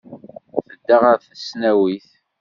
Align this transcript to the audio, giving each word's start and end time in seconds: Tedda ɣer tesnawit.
Tedda 0.69 0.95
ɣer 1.03 1.17
tesnawit. 1.25 2.09